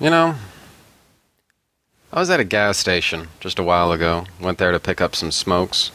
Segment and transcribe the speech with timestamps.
[0.00, 0.34] You know,
[2.12, 4.24] I was at a gas station just a while ago.
[4.40, 5.92] Went there to pick up some smokes.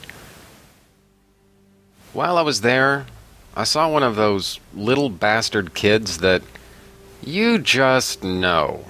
[2.13, 3.07] While I was there,
[3.57, 6.41] I saw one of those little bastard kids that
[7.21, 8.85] you just know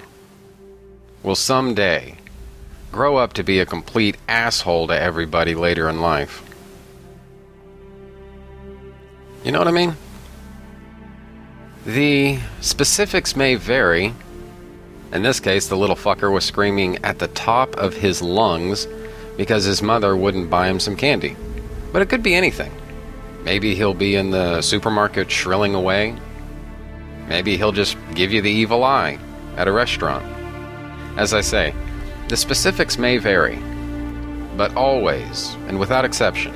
[1.24, 2.16] will someday
[2.92, 6.40] grow up to be a complete asshole to everybody later in life.
[9.44, 9.96] You know what I mean?
[11.84, 14.14] The specifics may vary.
[15.12, 18.86] In this case, the little fucker was screaming at the top of his lungs
[19.36, 21.36] because his mother wouldn't buy him some candy.
[21.92, 22.72] But it could be anything.
[23.42, 26.16] Maybe he'll be in the supermarket shrilling away.
[27.26, 29.18] Maybe he'll just give you the evil eye
[29.56, 30.24] at a restaurant.
[31.18, 31.74] As I say,
[32.28, 33.58] the specifics may vary,
[34.56, 36.54] but always, and without exception,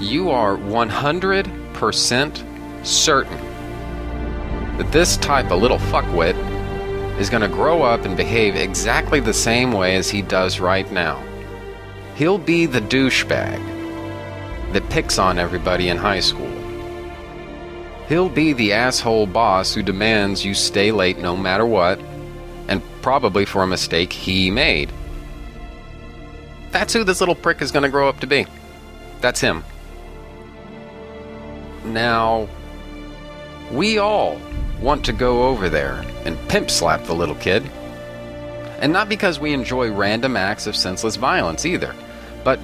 [0.00, 3.38] you are 100% certain
[4.78, 6.36] that this type of little fuckwit
[7.18, 10.90] is going to grow up and behave exactly the same way as he does right
[10.92, 11.22] now.
[12.14, 16.50] He'll be the douchebag that picks on everybody in high school.
[18.08, 21.98] He'll be the asshole boss who demands you stay late no matter what,
[22.68, 24.92] and probably for a mistake he made.
[26.70, 28.46] That's who this little prick is going to grow up to be.
[29.20, 29.64] That's him.
[31.84, 32.48] Now,
[33.72, 34.40] we all
[34.80, 37.68] want to go over there and pimp slap the little kid.
[38.80, 41.94] And not because we enjoy random acts of senseless violence either,
[42.44, 42.60] but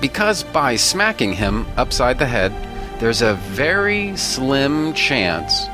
[0.00, 2.52] because by smacking him upside the head,
[3.00, 5.66] there's a very slim chance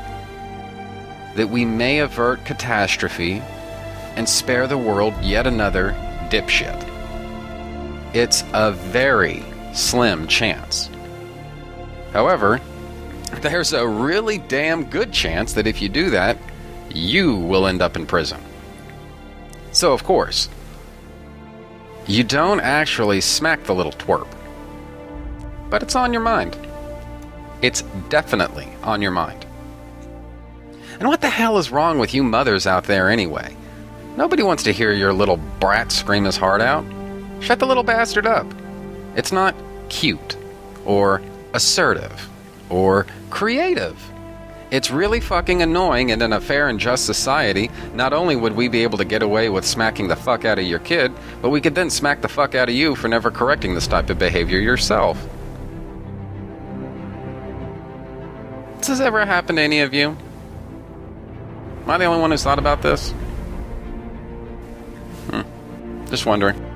[1.35, 3.41] that we may avert catastrophe
[4.15, 5.91] and spare the world yet another
[6.29, 6.89] dipshit.
[8.13, 10.89] It's a very slim chance.
[12.11, 12.59] However,
[13.41, 16.37] there's a really damn good chance that if you do that,
[16.93, 18.39] you will end up in prison.
[19.71, 20.49] So, of course,
[22.05, 24.27] you don't actually smack the little twerp,
[25.69, 26.57] but it's on your mind.
[27.61, 29.45] It's definitely on your mind.
[30.99, 33.55] And what the hell is wrong with you mothers out there anyway?
[34.15, 36.85] Nobody wants to hear your little brat scream his heart out.
[37.39, 38.45] Shut the little bastard up.
[39.15, 39.55] It's not
[39.89, 40.37] cute,
[40.85, 41.21] or
[41.53, 42.29] assertive,
[42.69, 43.97] or creative.
[44.71, 48.67] It's really fucking annoying, and in a fair and just society, not only would we
[48.67, 51.13] be able to get away with smacking the fuck out of your kid,
[51.43, 54.09] but we could then smack the fuck out of you for never correcting this type
[54.09, 55.23] of behavior yourself.
[58.77, 60.17] Has this ever happened to any of you?
[61.83, 63.11] Am I the only one who's thought about this?
[65.29, 65.41] Hmm.
[66.07, 66.72] Just wondering.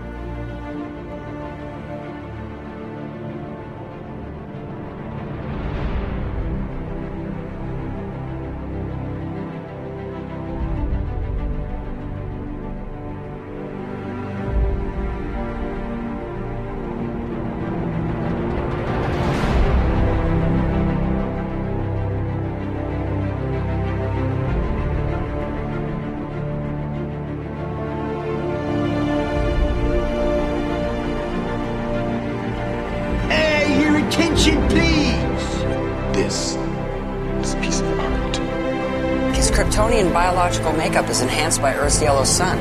[40.97, 42.58] Biological makeup is enhanced by Earth's yellow sun.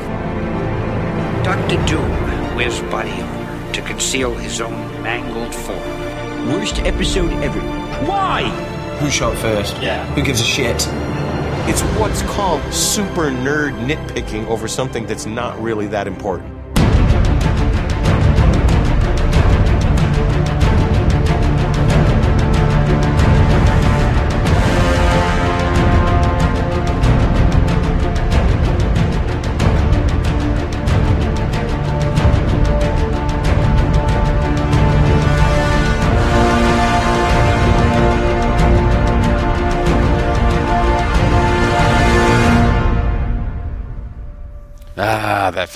[1.43, 6.49] Doctor Doom wears body armor to conceal his own mangled form.
[6.49, 7.59] Worst episode ever.
[8.05, 8.43] Why?
[8.99, 9.75] Who shot first?
[9.81, 10.05] Yeah.
[10.13, 10.87] Who gives a shit?
[11.69, 16.56] It's what's called super nerd nitpicking over something that's not really that important.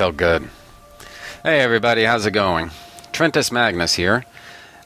[0.01, 0.49] Felt good.
[1.43, 2.71] Hey, everybody, how's it going?
[3.13, 4.25] Trentus Magnus here.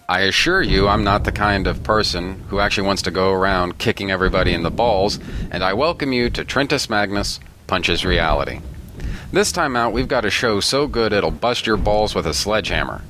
[0.10, 3.78] I assure you, I'm not the kind of person who actually wants to go around
[3.78, 5.18] kicking everybody in the balls,
[5.52, 8.60] and I welcome you to Trentus Magnus Punches Reality.
[9.32, 12.34] This time out, we've got a show so good it'll bust your balls with a
[12.34, 13.02] sledgehammer.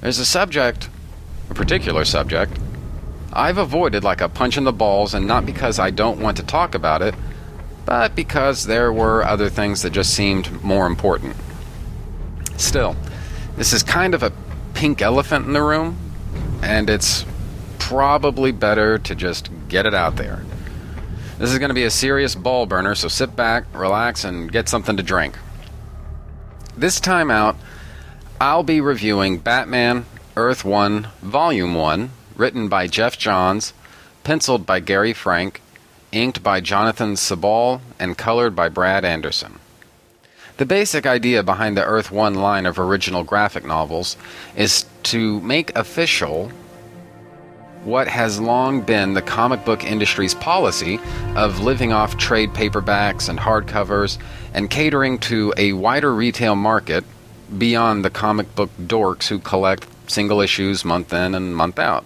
[0.00, 0.88] There's a subject,
[1.48, 2.58] a particular subject,
[3.32, 6.42] I've avoided like a punch in the balls, and not because I don't want to
[6.42, 7.14] talk about it,
[7.90, 11.34] but because there were other things that just seemed more important.
[12.56, 12.94] Still,
[13.56, 14.32] this is kind of a
[14.74, 15.98] pink elephant in the room,
[16.62, 17.24] and it's
[17.80, 20.44] probably better to just get it out there.
[21.40, 24.68] This is going to be a serious ball burner, so sit back, relax, and get
[24.68, 25.36] something to drink.
[26.76, 27.56] This time out,
[28.40, 33.72] I'll be reviewing Batman Earth 1 Volume 1, written by Geoff Johns,
[34.22, 35.60] penciled by Gary Frank,
[36.12, 39.58] inked by Jonathan Sibal, and colored by Brad Anderson.
[40.56, 44.16] The basic idea behind the Earth 1 line of original graphic novels
[44.56, 46.52] is to make official
[47.84, 51.00] what has long been the comic book industry's policy
[51.34, 54.18] of living off trade paperbacks and hardcovers
[54.52, 57.04] and catering to a wider retail market
[57.56, 62.04] beyond the comic book dorks who collect single issues month in and month out.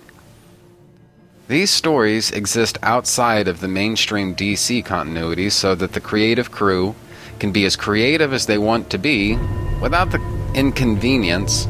[1.47, 6.95] These stories exist outside of the mainstream DC continuity so that the creative crew
[7.39, 9.37] can be as creative as they want to be
[9.83, 10.23] without the
[10.55, 11.67] inconvenience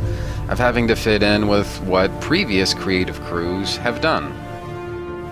[0.48, 4.32] of having to fit in with what previous creative crews have done.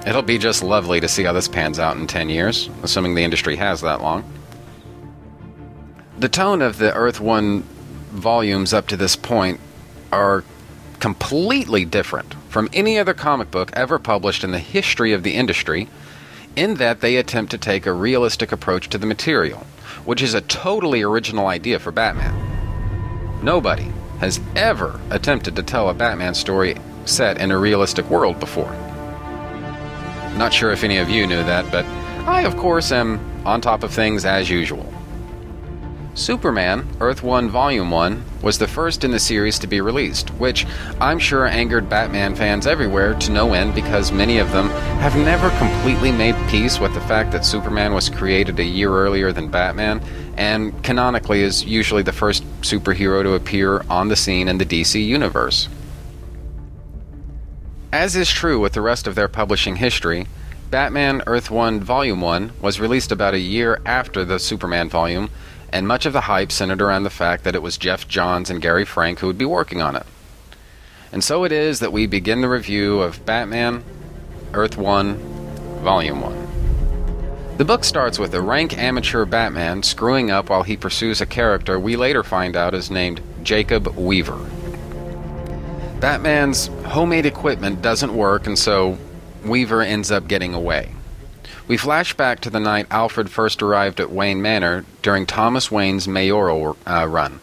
[0.09, 3.23] It'll be just lovely to see how this pans out in 10 years, assuming the
[3.23, 4.25] industry has that long.
[6.19, 7.63] The tone of the Earth 1
[8.11, 9.61] volumes up to this point
[10.11, 10.43] are
[10.99, 15.89] completely different from any other comic book ever published in the history of the industry,
[16.55, 19.67] in that they attempt to take a realistic approach to the material,
[20.05, 22.35] which is a totally original idea for Batman.
[23.43, 23.91] Nobody
[24.21, 26.77] has ever attempted to tell a Batman story
[27.07, 28.71] set in a realistic world before.
[30.37, 31.87] Not sure if any of you knew that, but
[32.29, 34.93] I, of course, am on top of things as usual.
[36.15, 40.67] Superman, Earth 1 Volume 1, was the first in the series to be released, which
[41.01, 44.69] I'm sure angered Batman fans everywhere to no end because many of them
[45.01, 49.33] have never completely made peace with the fact that Superman was created a year earlier
[49.33, 50.03] than Batman,
[50.37, 55.03] and canonically is usually the first superhero to appear on the scene in the DC
[55.03, 55.67] universe.
[57.91, 60.27] As is true with the rest of their publishing history,
[60.71, 65.31] Batman Earth 1 Volume 1 was released about a year after the Superman volume
[65.73, 68.61] and much of the hype centered around the fact that it was Geoff Johns and
[68.61, 70.07] Gary Frank who would be working on it.
[71.11, 73.83] And so it is that we begin the review of Batman
[74.55, 75.17] Earth 1,
[75.83, 76.43] Volume 1.
[77.59, 81.79] The book starts with a rank amateur Batman screwing up while he pursues a character
[81.79, 84.39] we later find out is named Jacob Weaver.
[86.01, 88.99] Batman's homemade equipment doesn't work, and so
[89.45, 90.93] Weaver ends up getting away.
[91.69, 96.09] We flash back to the night Alfred first arrived at Wayne Manor during Thomas Wayne's
[96.09, 97.39] mayoral uh, run.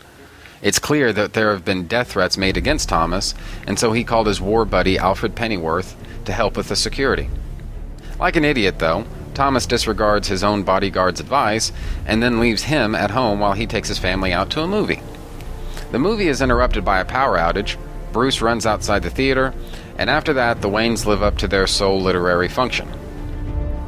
[0.62, 3.33] It's clear that there have been death threats made against Thomas,
[3.66, 5.95] and so he called his war buddy Alfred Pennyworth
[6.25, 7.30] to help with the security.
[8.19, 11.71] Like an idiot, though, Thomas disregards his own bodyguard's advice
[12.06, 15.01] and then leaves him at home while he takes his family out to a movie.
[15.94, 17.77] The movie is interrupted by a power outage.
[18.12, 19.54] Bruce runs outside the theater,
[19.98, 22.92] and after that, the Waynes live up to their sole literary function.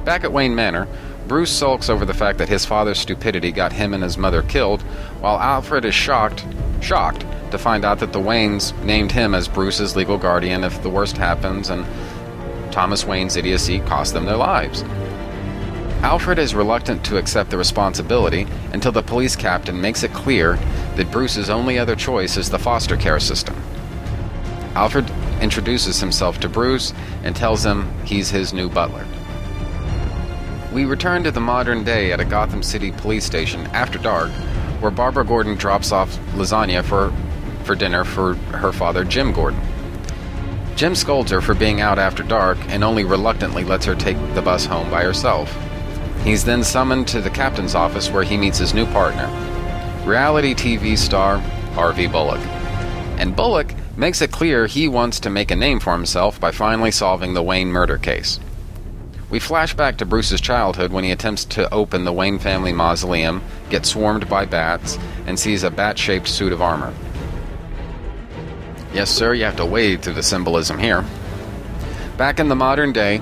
[0.06, 0.88] Back at Wayne Manor,
[1.27, 4.81] Bruce sulks over the fact that his father's stupidity got him and his mother killed,
[5.21, 6.45] while Alfred is shocked,
[6.81, 10.89] shocked to find out that the Waynes named him as Bruce's legal guardian if the
[10.89, 11.86] worst happens and
[12.71, 14.83] Thomas Wayne's idiocy cost them their lives.
[16.01, 20.56] Alfred is reluctant to accept the responsibility until the police captain makes it clear
[20.95, 23.56] that Bruce's only other choice is the foster care system.
[24.74, 25.09] Alfred
[25.42, 26.92] introduces himself to Bruce
[27.24, 29.06] and tells him he's his new butler.
[30.71, 34.29] We return to the modern day at a Gotham City police station after dark,
[34.79, 37.11] where Barbara Gordon drops off lasagna for,
[37.66, 39.59] for dinner for her father, Jim Gordon.
[40.78, 44.42] Jim scolds her for being out after dark and only reluctantly lets her take the
[44.42, 45.54] bus home by herself.
[46.23, 49.28] He's then summoned to the captain's office where he meets his new partner,
[50.06, 51.40] reality TV star
[51.73, 52.40] Harvey Bullock.
[53.19, 56.92] And Bullock makes it clear he wants to make a name for himself by finally
[56.92, 58.40] solving the Wayne murder case.
[59.31, 63.42] We flash back to Bruce's childhood when he attempts to open the Wayne family mausoleum,
[63.69, 66.94] gets swarmed by bats, and sees a bat shaped suit of armor.
[68.94, 71.06] Yes, sir, you have to wade through the symbolism here.
[72.18, 73.21] Back in the modern day,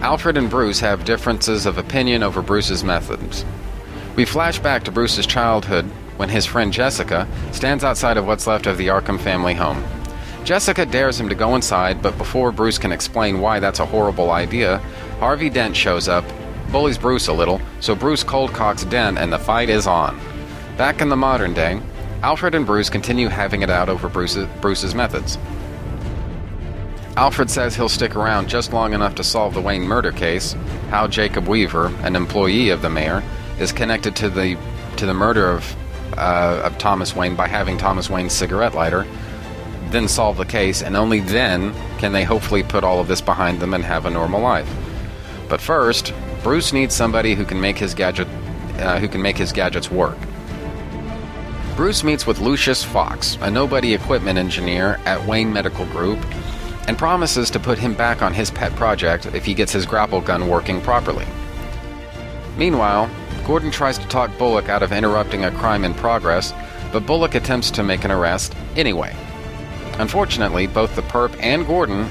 [0.00, 3.42] Alfred and Bruce have differences of opinion over Bruce's methods.
[4.14, 5.86] We flash back to Bruce's childhood
[6.18, 9.82] when his friend Jessica stands outside of what's left of the Arkham family home.
[10.44, 14.30] Jessica dares him to go inside, but before Bruce can explain why that's a horrible
[14.30, 14.80] idea,
[15.18, 16.24] Harvey Dent shows up,
[16.70, 20.20] bullies Bruce a little, so Bruce cold cocks Dent and the fight is on.
[20.76, 21.80] Back in the modern day,
[22.22, 25.38] Alfred and Bruce continue having it out over Bruce's, Bruce's methods.
[27.16, 30.54] Alfred says he'll stick around just long enough to solve the Wayne murder case,
[30.90, 33.22] how Jacob Weaver, an employee of the mayor,
[33.58, 34.58] is connected to the
[34.96, 35.76] to the murder of
[36.18, 39.06] uh, of Thomas Wayne by having Thomas Wayne's cigarette lighter,
[39.88, 43.60] then solve the case, and only then can they hopefully put all of this behind
[43.60, 44.68] them and have a normal life.
[45.48, 46.12] But first,
[46.42, 48.28] Bruce needs somebody who can make his gadget
[48.78, 50.18] uh, who can make his gadgets work.
[51.76, 56.18] Bruce meets with Lucius Fox, a nobody equipment engineer at Wayne Medical Group,
[56.88, 60.20] and promises to put him back on his pet project if he gets his grapple
[60.20, 61.26] gun working properly.
[62.56, 63.10] Meanwhile,
[63.46, 66.52] Gordon tries to talk Bullock out of interrupting a crime in progress,
[66.92, 69.14] but Bullock attempts to make an arrest anyway.
[69.98, 72.08] Unfortunately, both the perp and Gordon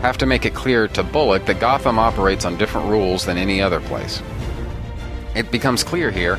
[0.00, 3.60] have to make it clear to Bullock that Gotham operates on different rules than any
[3.60, 4.22] other place.
[5.34, 6.36] It becomes clear here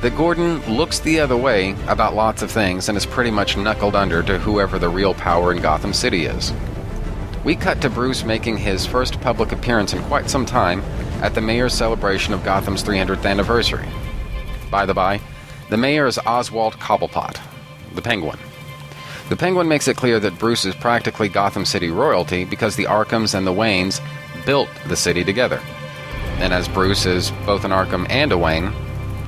[0.00, 3.94] that Gordon looks the other way about lots of things and is pretty much knuckled
[3.94, 6.52] under to whoever the real power in Gotham City is.
[7.44, 10.80] We cut to Bruce making his first public appearance in quite some time
[11.22, 13.88] at the mayor's celebration of Gotham's 300th anniversary.
[14.70, 15.20] By the by,
[15.68, 17.38] the mayor is Oswald Cobblepot,
[17.94, 18.38] the Penguin.
[19.30, 23.32] The Penguin makes it clear that Bruce is practically Gotham City royalty because the Arkhams
[23.32, 24.00] and the Waynes
[24.44, 25.60] built the city together.
[26.38, 28.72] And as Bruce is both an Arkham and a Wayne,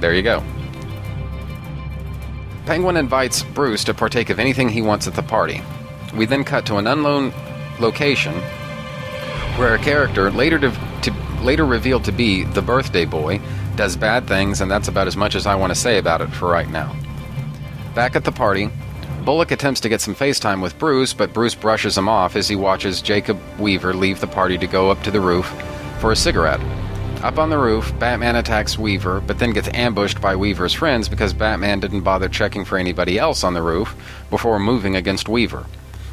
[0.00, 0.42] there you go.
[2.66, 5.62] Penguin invites Bruce to partake of anything he wants at the party.
[6.16, 7.32] We then cut to an unknown
[7.78, 8.34] location
[9.54, 13.40] where a character later to, to later revealed to be the birthday boy
[13.76, 16.30] does bad things and that's about as much as I want to say about it
[16.30, 16.92] for right now.
[17.94, 18.68] Back at the party,
[19.24, 22.56] Bullock attempts to get some FaceTime with Bruce, but Bruce brushes him off as he
[22.56, 25.46] watches Jacob Weaver leave the party to go up to the roof
[26.00, 26.60] for a cigarette.
[27.22, 31.32] Up on the roof, Batman attacks Weaver, but then gets ambushed by Weaver's friends because
[31.32, 33.94] Batman didn't bother checking for anybody else on the roof
[34.28, 35.66] before moving against Weaver.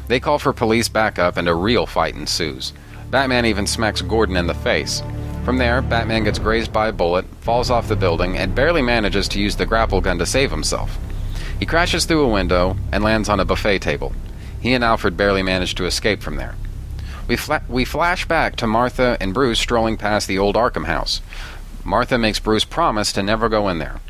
[0.06, 2.72] They call for police backup and a real fight ensues.
[3.10, 5.02] Batman even smacks Gordon in the face.
[5.44, 9.26] From there, Batman gets grazed by a bullet, falls off the building, and barely manages
[9.28, 10.96] to use the grapple gun to save himself.
[11.60, 14.14] He crashes through a window and lands on a buffet table.
[14.60, 16.54] He and Alfred barely manage to escape from there.
[17.28, 21.20] We, fla- we flash back to Martha and Bruce strolling past the old Arkham house.
[21.84, 24.00] Martha makes Bruce promise to never go in there.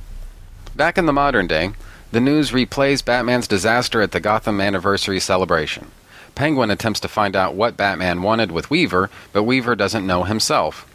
[0.76, 1.72] Back in the modern day,
[2.12, 5.90] the news replays Batman's disaster at the Gotham anniversary celebration.
[6.36, 10.86] Penguin attempts to find out what Batman wanted with Weaver, but Weaver doesn't know himself.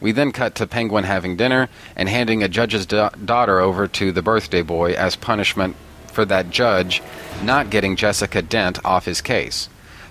[0.00, 4.10] We then cut to Penguin having dinner and handing a judge's da- daughter over to
[4.10, 5.76] the birthday boy as punishment
[6.12, 7.02] for that judge
[7.42, 9.68] not getting Jessica Dent off his case.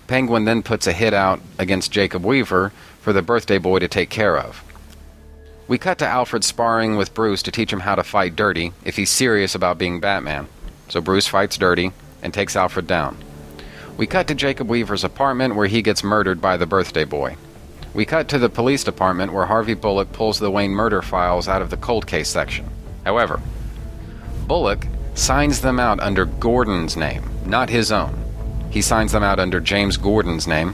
[0.07, 4.09] Penguin then puts a hit out against Jacob Weaver for the birthday boy to take
[4.09, 4.63] care of.
[5.67, 8.97] We cut to Alfred sparring with Bruce to teach him how to fight dirty if
[8.97, 10.47] he's serious about being Batman.
[10.89, 11.91] So Bruce fights dirty
[12.21, 13.17] and takes Alfred down.
[13.95, 17.37] We cut to Jacob Weaver's apartment where he gets murdered by the birthday boy.
[17.93, 21.61] We cut to the police department where Harvey Bullock pulls the Wayne murder files out
[21.61, 22.69] of the cold case section.
[23.05, 23.41] However,
[24.47, 28.17] Bullock signs them out under Gordon's name, not his own.
[28.69, 30.73] He signs them out under James Gordon's name.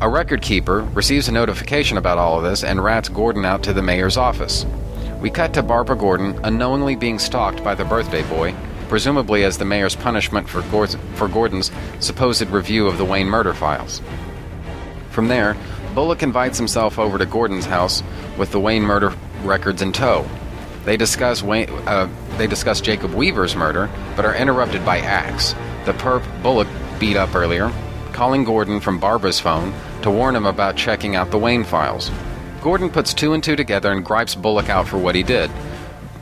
[0.00, 3.72] A record keeper receives a notification about all of this and rats Gordon out to
[3.72, 4.66] the mayor's office.
[5.20, 8.54] We cut to Barbara Gordon unknowingly being stalked by the birthday boy,
[8.88, 14.02] presumably as the mayor's punishment for, for Gordon's supposed review of the Wayne murder files.
[15.10, 15.56] From there,
[15.94, 18.02] Bullock invites himself over to Gordon's house
[18.36, 20.28] with the Wayne murder records in tow.
[20.86, 25.52] They discuss Wayne, uh, they discuss Jacob Weaver's murder, but are interrupted by Axe,
[25.84, 26.68] the perp Bullock
[27.00, 27.72] beat up earlier,
[28.12, 32.12] calling Gordon from Barbara's phone to warn him about checking out the Wayne files.
[32.62, 35.50] Gordon puts two and two together and gripes Bullock out for what he did.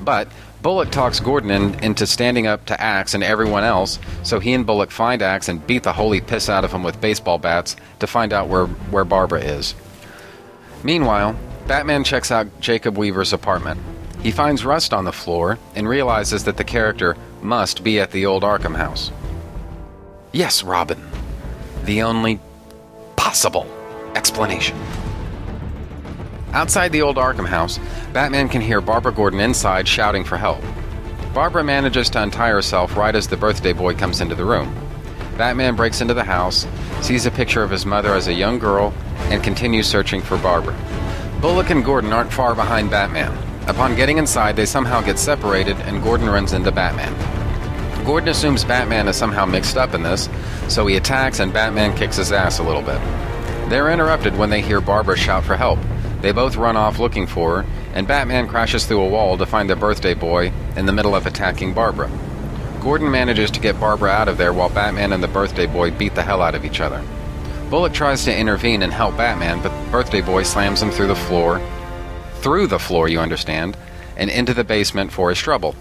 [0.00, 0.28] But
[0.62, 4.64] Bullock talks Gordon in, into standing up to Axe and everyone else, so he and
[4.64, 8.06] Bullock find Axe and beat the holy piss out of him with baseball bats to
[8.06, 9.75] find out where, where Barbara is.
[10.83, 13.78] Meanwhile, Batman checks out Jacob Weaver's apartment.
[14.25, 18.25] He finds rust on the floor and realizes that the character must be at the
[18.25, 19.12] old Arkham house.
[20.33, 20.99] Yes, Robin.
[21.85, 22.40] The only
[23.16, 23.66] possible
[24.16, 24.78] explanation.
[26.54, 27.78] Outside the old Arkham house,
[28.14, 30.62] Batman can hear Barbara Gordon inside shouting for help.
[31.35, 34.75] Barbara manages to untie herself right as the birthday boy comes into the room.
[35.37, 36.66] Batman breaks into the house,
[37.02, 40.76] sees a picture of his mother as a young girl, and continues searching for Barbara.
[41.43, 43.37] Bullock and Gordon aren't far behind Batman.
[43.66, 47.14] Upon getting inside, they somehow get separated, and Gordon runs into Batman.
[48.04, 50.28] Gordon assumes Batman is somehow mixed up in this,
[50.68, 53.00] so he attacks and Batman kicks his ass a little bit.
[53.71, 55.78] They're interrupted when they hear Barbara shout for help.
[56.21, 59.71] They both run off looking for her, and Batman crashes through a wall to find
[59.71, 62.11] the birthday boy in the middle of attacking Barbara.
[62.80, 66.14] Gordon manages to get Barbara out of there while Batman and the birthday boy beat
[66.14, 67.02] the hell out of each other.
[67.71, 71.16] Bullock tries to intervene and help Batman, but the birthday boy slams him through the
[71.16, 71.59] floor,
[72.45, 73.75] through the floor, you understand,
[74.19, 75.75] and into the basement for his trouble.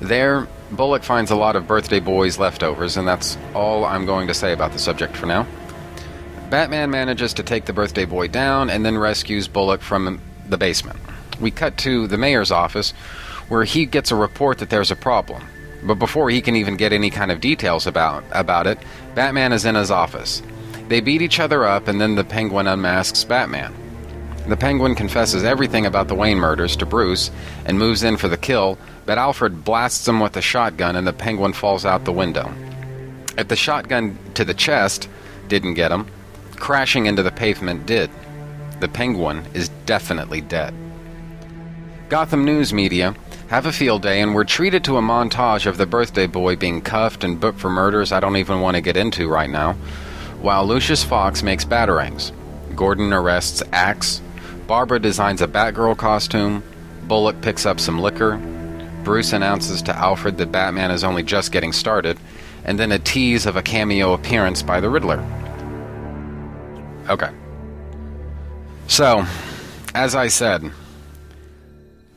[0.00, 4.34] There, Bullock finds a lot of birthday boys' leftovers, and that's all I'm going to
[4.34, 5.46] say about the subject for now.
[6.50, 10.98] Batman manages to take the birthday boy down and then rescues Bullock from the basement.
[11.40, 12.90] We cut to the mayor's office
[13.46, 15.46] where he gets a report that there's a problem.
[15.84, 18.78] But before he can even get any kind of details about about it,
[19.14, 20.42] Batman is in his office.
[20.88, 23.72] They beat each other up and then the Penguin unmasks Batman.
[24.48, 27.30] The Penguin confesses everything about the Wayne murders to Bruce
[27.64, 31.12] and moves in for the kill, but Alfred blasts him with a shotgun and the
[31.12, 32.52] Penguin falls out the window.
[33.38, 35.08] If the shotgun to the chest
[35.48, 36.06] didn't get him,
[36.56, 38.10] crashing into the pavement did.
[38.80, 40.74] The Penguin is definitely dead.
[42.08, 43.14] Gotham News media
[43.48, 46.80] have a field day and we're treated to a montage of the birthday boy being
[46.80, 49.74] cuffed and booked for murders I don't even want to get into right now,
[50.40, 52.32] while Lucius Fox makes batarangs.
[52.74, 54.20] Gordon arrests Axe,
[54.66, 56.62] Barbara designs a Batgirl costume,
[57.04, 58.36] Bullock picks up some liquor,
[59.04, 62.18] Bruce announces to Alfred that Batman is only just getting started,
[62.64, 65.20] and then a tease of a cameo appearance by the Riddler.
[67.08, 67.30] Okay.
[68.86, 69.26] So,
[69.94, 70.70] as I said,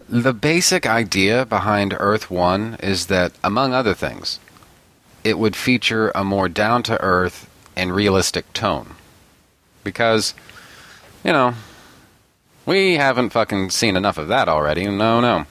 [0.08, 4.40] the basic idea behind Earth 1 is that, among other things,
[5.24, 8.96] it would feature a more down to earth and realistic tone.
[9.84, 10.36] Because,
[11.24, 11.56] you know,
[12.66, 14.88] we haven't fucking seen enough of that already.
[14.88, 15.46] No, no.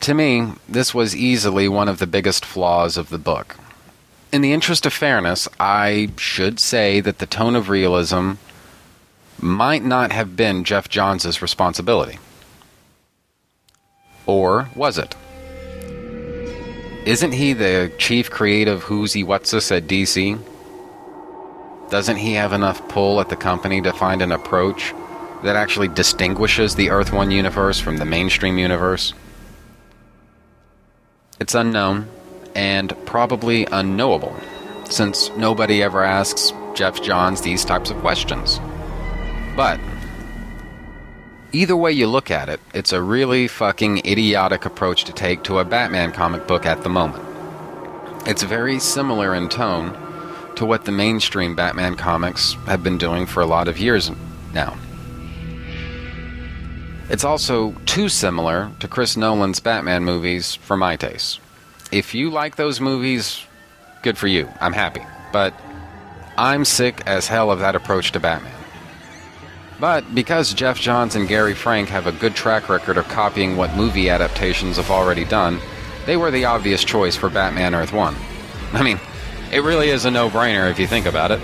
[0.00, 3.56] To me, this was easily one of the biggest flaws of the book.
[4.32, 8.32] In the interest of fairness, I should say that the tone of realism
[9.40, 12.18] might not have been Geoff Johns' responsibility.
[14.26, 15.14] Or was it?
[17.06, 20.38] Isn't he the chief creative who's he what's this at DC?
[21.90, 24.94] Doesn't he have enough pull at the company to find an approach
[25.44, 29.12] that actually distinguishes the Earth 1 universe from the mainstream universe?
[31.38, 32.08] It's unknown
[32.54, 34.34] and probably unknowable,
[34.88, 38.58] since nobody ever asks Geoff Johns these types of questions.
[39.54, 39.78] But
[41.52, 45.58] either way you look at it, it's a really fucking idiotic approach to take to
[45.58, 47.22] a Batman comic book at the moment.
[48.26, 49.92] It's very similar in tone
[50.56, 54.10] to what the mainstream Batman comics have been doing for a lot of years
[54.54, 54.74] now.
[57.14, 61.38] It's also too similar to Chris Nolan's Batman movies for my taste.
[61.92, 63.40] If you like those movies,
[64.02, 64.48] good for you.
[64.60, 65.06] I'm happy.
[65.32, 65.54] But
[66.36, 68.52] I'm sick as hell of that approach to Batman.
[69.78, 73.76] But because Geoff Johns and Gary Frank have a good track record of copying what
[73.76, 75.60] movie adaptations have already done,
[76.06, 78.16] they were the obvious choice for Batman Earth 1.
[78.72, 78.98] I mean,
[79.52, 81.40] it really is a no brainer if you think about it.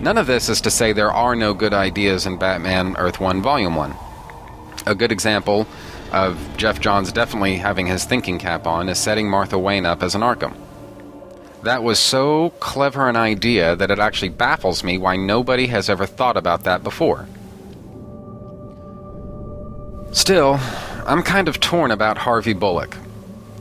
[0.00, 3.42] None of this is to say there are no good ideas in Batman Earth 1
[3.42, 3.94] Volume 1.
[4.86, 5.66] A good example
[6.12, 10.14] of Geoff Johns definitely having his thinking cap on is setting Martha Wayne up as
[10.14, 10.54] an Arkham.
[11.62, 16.06] That was so clever an idea that it actually baffles me why nobody has ever
[16.06, 17.28] thought about that before.
[20.12, 20.58] Still,
[21.06, 22.96] I'm kind of torn about Harvey Bullock.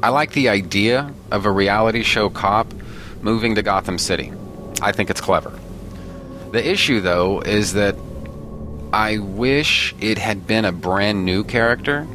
[0.02, 2.74] I like the idea of a reality show cop
[3.22, 4.32] moving to Gotham City.
[4.82, 5.52] I think it's clever.
[6.52, 7.96] The issue, though, is that
[8.92, 12.08] I wish it had been a brand new character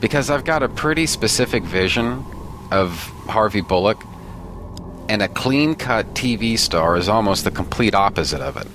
[0.00, 2.24] because I've got a pretty specific vision
[2.70, 2.90] of
[3.26, 4.02] Harvey Bullock,
[5.08, 8.66] and a clean cut TV star is almost the complete opposite of it.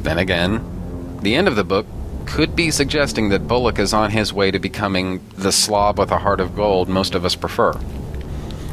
[0.00, 1.86] Then again, the end of the book
[2.24, 6.18] could be suggesting that Bullock is on his way to becoming the slob with a
[6.18, 7.72] heart of gold most of us prefer.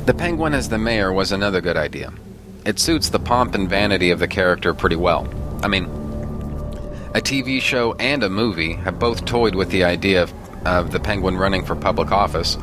[0.06, 2.14] The Penguin as the mayor was another good idea.
[2.66, 5.28] It suits the pomp and vanity of the character pretty well.
[5.64, 6.01] I mean,
[7.13, 10.34] a TV show and a movie have both toyed with the idea of,
[10.65, 12.58] of the Penguin running for public office,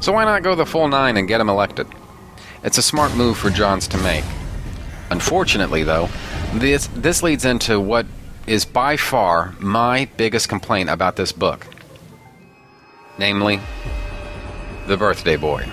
[0.00, 1.86] so why not go the full nine and get him elected?
[2.62, 4.24] It's a smart move for Johns to make.
[5.10, 6.08] Unfortunately, though,
[6.54, 8.06] this, this leads into what
[8.46, 11.66] is by far my biggest complaint about this book
[13.18, 13.60] namely,
[14.86, 15.70] The Birthday Boy.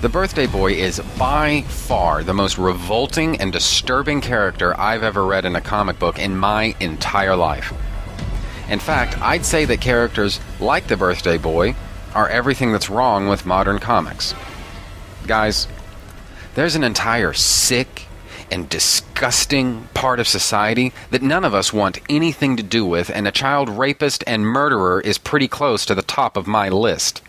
[0.00, 5.44] The Birthday Boy is by far the most revolting and disturbing character I've ever read
[5.44, 7.72] in a comic book in my entire life.
[8.68, 11.74] In fact, I'd say that characters like the Birthday Boy
[12.14, 14.36] are everything that's wrong with modern comics.
[15.26, 15.66] Guys,
[16.54, 18.06] there's an entire sick
[18.52, 23.26] and disgusting part of society that none of us want anything to do with, and
[23.26, 27.20] a child rapist and murderer is pretty close to the top of my list.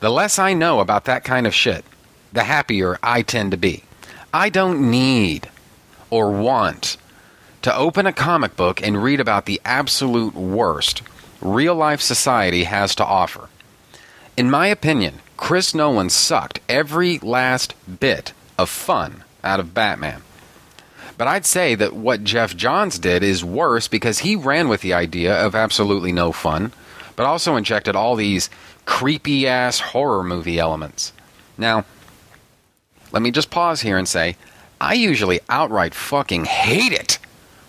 [0.00, 1.84] The less I know about that kind of shit,
[2.32, 3.84] the happier I tend to be.
[4.32, 5.48] I don't need
[6.10, 6.98] or want
[7.62, 11.02] to open a comic book and read about the absolute worst
[11.40, 13.48] real life society has to offer.
[14.36, 20.22] In my opinion, Chris Nolan sucked every last bit of fun out of Batman.
[21.18, 24.92] But I'd say that what Geoff Johns did is worse because he ran with the
[24.92, 26.72] idea of absolutely no fun,
[27.16, 28.50] but also injected all these
[28.86, 31.12] creepy ass horror movie elements.
[31.58, 31.84] Now,
[33.12, 34.36] let me just pause here and say
[34.80, 37.18] I usually outright fucking hate it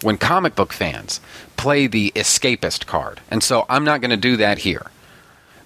[0.02, 1.20] when comic book fans
[1.58, 4.92] play the escapist card, and so I'm not going to do that here.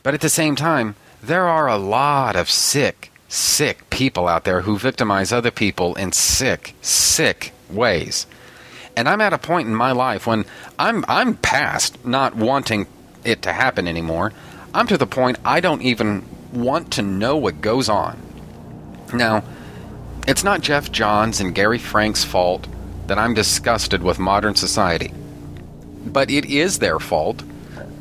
[0.03, 4.61] But at the same time, there are a lot of sick, sick people out there
[4.61, 8.25] who victimize other people in sick, sick ways.
[8.95, 10.45] And I'm at a point in my life when
[10.79, 12.87] I'm I'm past not wanting
[13.23, 14.33] it to happen anymore.
[14.73, 18.21] I'm to the point I don't even want to know what goes on.
[19.13, 19.43] Now,
[20.27, 22.67] it's not Geoff Johns and Gary Frank's fault
[23.07, 25.13] that I'm disgusted with modern society.
[26.05, 27.43] But it is their fault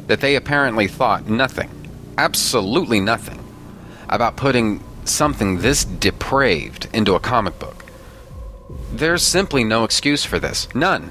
[0.06, 1.70] that they apparently thought nothing,
[2.18, 3.42] absolutely nothing,
[4.08, 7.84] about putting something this depraved into a comic book.
[8.92, 10.72] There's simply no excuse for this.
[10.74, 11.10] None.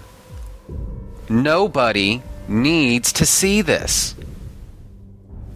[1.28, 4.15] Nobody needs to see this.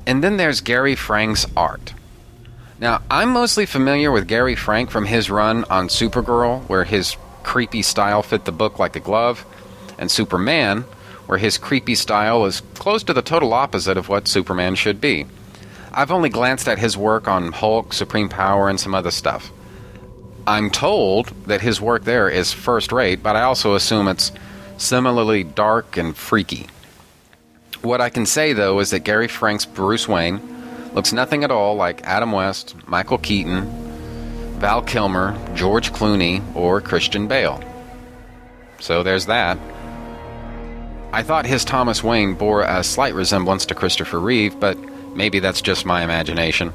[0.05, 1.93] And then there's Gary Frank's art.
[2.79, 7.81] Now, I'm mostly familiar with Gary Frank from his run on Supergirl, where his creepy
[7.81, 9.45] style fit the book like a glove,
[9.97, 10.81] and Superman,
[11.25, 15.25] where his creepy style is close to the total opposite of what Superman should be.
[15.93, 19.51] I've only glanced at his work on Hulk, Supreme Power, and some other stuff.
[20.45, 24.31] I'm told that his work there is first rate, but I also assume it's
[24.77, 26.67] similarly dark and freaky.
[27.83, 30.39] What I can say, though, is that Gary Frank's Bruce Wayne
[30.93, 33.65] looks nothing at all like Adam West, Michael Keaton,
[34.59, 37.61] Val Kilmer, George Clooney, or Christian Bale.
[38.79, 39.57] So there's that.
[41.11, 44.77] I thought his Thomas Wayne bore a slight resemblance to Christopher Reeve, but
[45.13, 46.71] maybe that's just my imagination.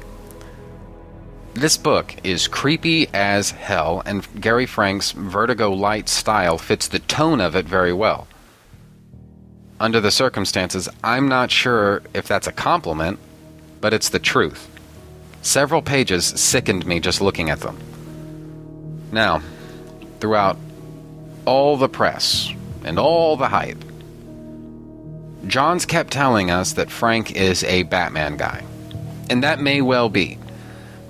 [1.55, 7.41] This book is creepy as hell, and Gary Frank's Vertigo Light style fits the tone
[7.41, 8.27] of it very well.
[9.79, 13.17] Under the circumstances, I'm not sure if that's a compliment,
[13.79, 14.67] but it's the truth.
[15.41, 17.77] Several pages sickened me just looking at them.
[19.11, 19.41] Now,
[20.19, 20.57] throughout
[21.45, 22.51] all the press
[22.83, 23.81] and all the hype,
[25.47, 28.63] Johns kept telling us that Frank is a Batman guy.
[29.29, 30.37] And that may well be.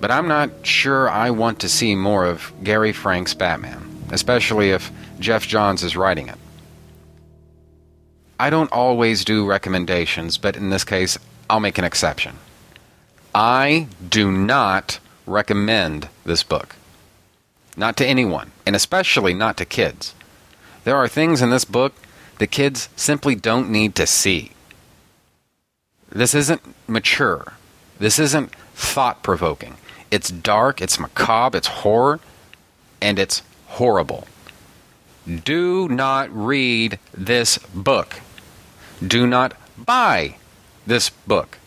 [0.00, 4.92] But I'm not sure I want to see more of Gary Frank's Batman, especially if
[5.18, 6.38] Geoff Johns is writing it.
[8.40, 11.18] I don't always do recommendations, but in this case,
[11.50, 12.38] I'll make an exception.
[13.34, 16.76] I do not recommend this book.
[17.76, 20.14] Not to anyone, and especially not to kids.
[20.84, 21.92] There are things in this book
[22.38, 24.52] that kids simply don't need to see.
[26.08, 27.52] This isn't mature.
[27.98, 29.76] This isn't thought provoking.
[30.10, 32.20] It's dark, it's macabre, it's horror,
[33.02, 34.26] and it's horrible.
[35.26, 38.20] Do not read this book.
[39.06, 40.36] Do not buy
[40.86, 41.58] this book.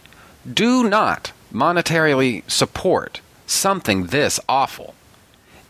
[0.51, 4.93] Do not monetarily support something this awful.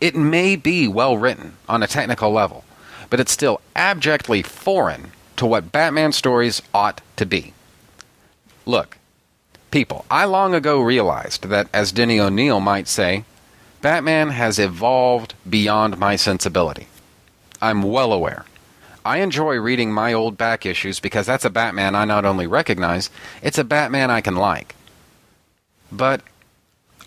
[0.00, 2.64] It may be well written on a technical level,
[3.10, 7.54] but it's still abjectly foreign to what Batman stories ought to be.
[8.66, 8.98] Look,
[9.70, 13.24] people, I long ago realized that, as Denny O'Neil might say,
[13.82, 16.86] Batman has evolved beyond my sensibility.
[17.60, 18.44] I'm well aware.
[19.04, 23.10] I enjoy reading my old back issues because that's a Batman I not only recognize,
[23.42, 24.74] it's a Batman I can like.
[25.92, 26.22] But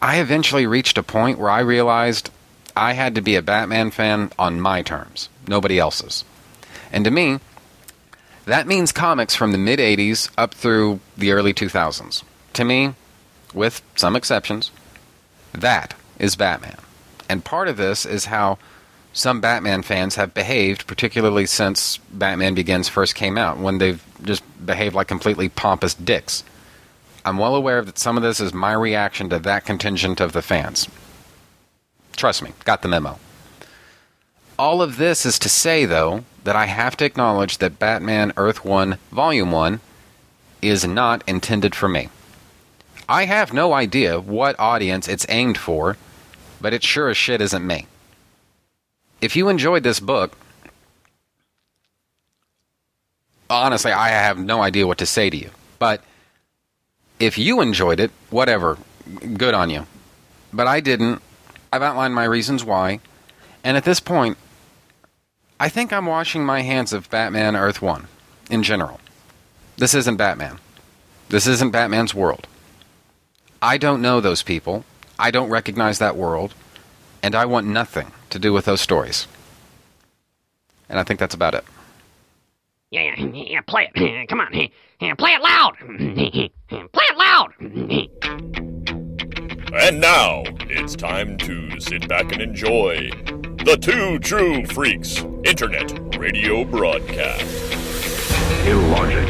[0.01, 2.29] I eventually reached a point where I realized
[2.75, 6.23] I had to be a Batman fan on my terms, nobody else's.
[6.91, 7.39] And to me,
[8.45, 12.23] that means comics from the mid 80s up through the early 2000s.
[12.53, 12.93] To me,
[13.53, 14.71] with some exceptions,
[15.51, 16.77] that is Batman.
[17.27, 18.59] And part of this is how
[19.17, 24.43] some Batman fans have behaved, particularly since Batman Begins first came out, when they've just
[24.63, 26.43] behaved like completely pompous dicks.
[27.25, 30.43] I'm well aware that some of this is my reaction to that contingent of the
[30.43, 30.87] fans.
[32.15, 33.17] Trust me, got the memo.
[34.59, 38.63] All of this is to say, though, that I have to acknowledge that Batman Earth
[38.63, 39.79] 1 Volume 1
[40.61, 42.09] is not intended for me.
[43.09, 45.97] I have no idea what audience it's aimed for,
[46.61, 47.87] but it sure as shit isn't me.
[49.21, 50.37] If you enjoyed this book,
[53.49, 55.49] honestly, I have no idea what to say to you.
[55.79, 56.03] But
[57.19, 58.77] if you enjoyed it, whatever,
[59.33, 59.87] good on you.
[60.53, 61.21] But I didn't.
[61.73, 62.99] I've outlined my reasons why.
[63.63, 64.37] And at this point,
[65.59, 68.07] I think I'm washing my hands of Batman Earth 1
[68.51, 68.99] in general.
[69.77, 70.59] This isn't Batman.
[71.29, 72.47] This isn't Batman's world.
[73.61, 74.85] I don't know those people.
[75.17, 76.53] I don't recognize that world.
[77.23, 79.27] And I want nothing to do with those stories.
[80.89, 81.63] And I think that's about it.
[82.91, 84.29] Yeah, yeah, yeah, play it.
[84.29, 84.53] Come on.
[84.99, 85.73] Yeah, play it loud.
[86.69, 87.53] Play it loud.
[89.73, 93.09] And now it's time to sit back and enjoy
[93.65, 97.45] the Two True Freaks Internet Radio Broadcast.
[98.65, 99.27] illogic,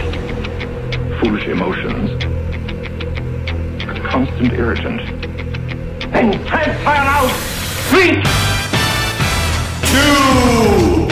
[1.22, 2.24] foolish emotions,
[3.84, 5.02] a constant irritant,
[6.14, 7.32] and transpire out
[7.90, 8.47] freak!
[9.91, 11.08] Two!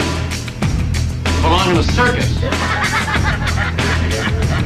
[1.42, 2.30] Belong in a circus.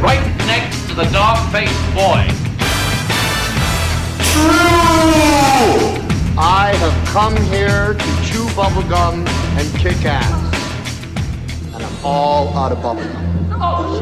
[0.00, 2.26] right next to the dog-faced boy.
[4.32, 6.00] True!
[6.38, 9.26] I have come here to chew bubblegum
[9.58, 10.54] and kick ass.
[11.74, 13.26] And I'm all out of bubblegum.
[13.52, 13.98] Oh,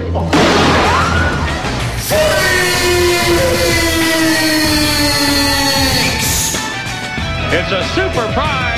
[7.50, 8.77] It's a super prize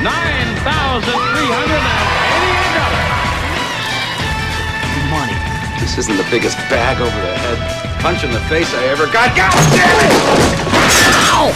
[0.00, 0.08] $9,388.
[5.10, 5.34] Money.
[5.80, 7.58] This isn't the biggest bag over the head
[8.00, 9.36] punch in the face I ever got.
[9.36, 10.12] God damn it!
[11.28, 11.52] Ow!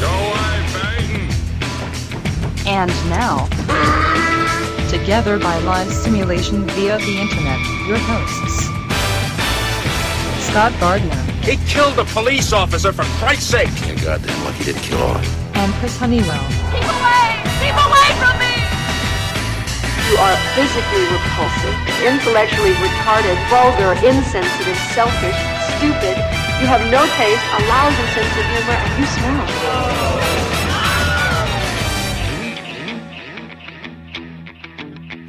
[0.00, 1.28] Go away, Biden.
[2.66, 3.46] And now,
[4.88, 8.70] together by live simulation via the internet, your hosts,
[10.48, 11.14] Scott Gardner.
[11.42, 13.68] He killed a police officer, for Christ's sake!
[13.86, 15.20] You're goddamn lucky he didn't kill all.
[15.54, 16.46] And Chris Honeywell.
[20.54, 25.38] Physically repulsive, intellectually retarded, vulgar, insensitive, selfish,
[25.76, 26.16] stupid.
[26.60, 30.52] You have no taste, a lousy sense of humor, and you smell.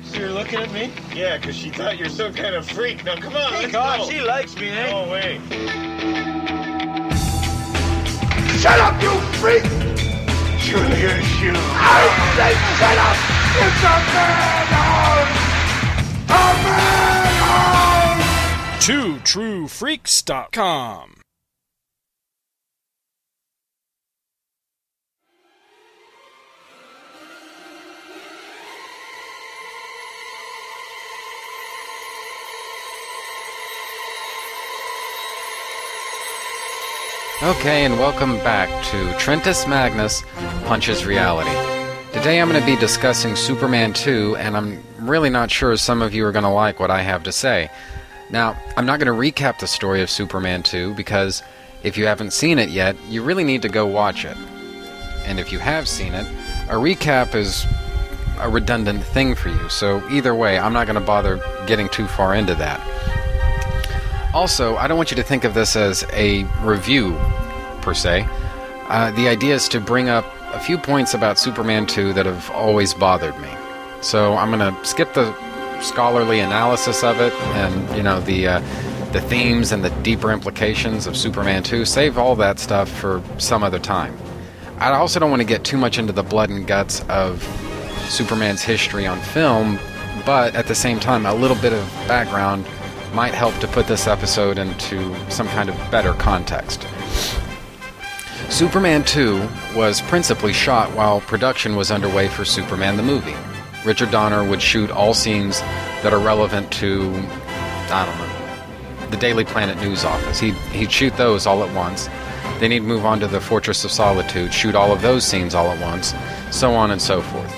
[0.03, 0.91] So you're looking at me?
[1.15, 3.03] Yeah, because she thought you're some kind of freak.
[3.05, 4.09] Now come on, Hey, let's God, go.
[4.09, 4.91] she likes me, eh?
[4.91, 5.39] No way.
[8.59, 9.63] Shut up, you freak!
[10.59, 11.51] Julius, you.
[11.55, 13.42] I said shut up!
[13.55, 15.37] It's a madhouse!
[16.29, 16.31] A
[16.63, 18.23] madhouse!
[18.83, 21.13] TwoTrueFreaks.com.
[37.43, 40.23] Okay, and welcome back to Trentus Magnus
[40.65, 41.82] Punches Reality.
[42.13, 46.13] Today I'm going to be discussing Superman 2, and I'm really not sure some of
[46.13, 47.71] you are going to like what I have to say.
[48.29, 51.41] Now, I'm not going to recap the story of Superman 2 because
[51.81, 54.37] if you haven't seen it yet, you really need to go watch it.
[55.25, 56.27] And if you have seen it,
[56.69, 57.65] a recap is
[58.39, 62.05] a redundant thing for you, so either way, I'm not going to bother getting too
[62.05, 62.79] far into that.
[64.35, 67.13] Also, I don't want you to think of this as a review,
[67.81, 68.27] per se.
[68.87, 72.49] Uh, the idea is to bring up a few points about Superman 2 that have
[72.51, 73.49] always bothered me.
[74.01, 75.33] So I'm going to skip the
[75.81, 78.59] scholarly analysis of it and, you know, the, uh,
[79.11, 81.85] the themes and the deeper implications of Superman 2.
[81.85, 84.17] Save all that stuff for some other time.
[84.77, 87.41] I also don't want to get too much into the blood and guts of
[88.09, 89.79] Superman's history on film,
[90.25, 92.65] but at the same time, a little bit of background
[93.13, 96.87] might help to put this episode into some kind of better context.
[98.53, 103.33] Superman 2 was principally shot while production was underway for Superman the movie.
[103.83, 105.59] Richard Donner would shoot all scenes
[106.03, 107.15] that are relevant to,
[107.89, 110.39] I don't know, the Daily Planet news office.
[110.39, 112.05] He'd, he'd shoot those all at once.
[112.59, 115.71] Then he'd move on to the Fortress of Solitude, shoot all of those scenes all
[115.71, 116.13] at once,
[116.51, 117.51] so on and so forth.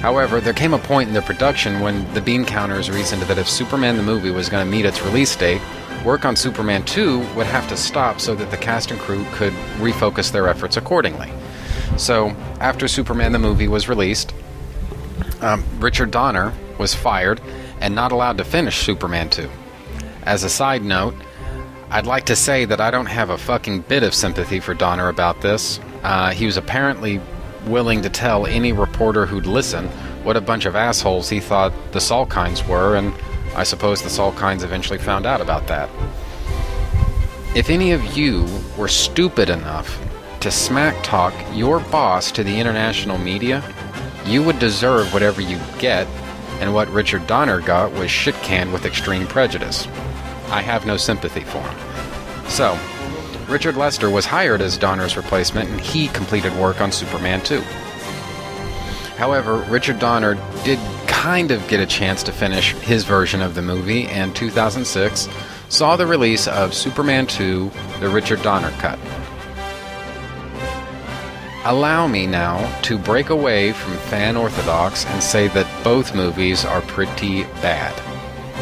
[0.00, 3.48] However, there came a point in the production when the bean counters reasoned that if
[3.48, 5.62] Superman the movie was going to meet its release date,
[6.04, 9.52] work on Superman 2 would have to stop so that the cast and crew could
[9.78, 11.30] refocus their efforts accordingly.
[11.96, 14.34] So, after Superman the movie was released,
[15.40, 17.40] um, Richard Donner was fired
[17.80, 19.48] and not allowed to finish Superman 2.
[20.24, 21.14] As a side note,
[21.90, 25.08] I'd like to say that I don't have a fucking bit of sympathy for Donner
[25.08, 25.78] about this.
[26.02, 27.20] Uh, he was apparently
[27.66, 29.86] willing to tell any reporter who'd listen
[30.24, 33.12] what a bunch of assholes he thought the Salkinds were, and
[33.56, 35.88] I suppose the Salkinds eventually found out about that.
[37.54, 40.00] If any of you were stupid enough
[40.40, 43.62] to smack talk your boss to the international media,
[44.26, 46.06] you would deserve whatever you get,
[46.60, 49.86] and what Richard Donner got was shit canned with extreme prejudice.
[50.50, 52.48] I have no sympathy for him.
[52.48, 52.78] So,
[53.48, 57.60] Richard Lester was hired as Donner's replacement, and he completed work on Superman 2.
[59.16, 60.78] However, Richard Donner did
[61.24, 65.26] kind of get a chance to finish his version of the movie, and 2006
[65.70, 68.98] saw the release of Superman 2, the Richard Donner cut.
[71.64, 76.82] allow me now to break away from fan orthodox and say that both movies are
[76.82, 77.94] pretty bad.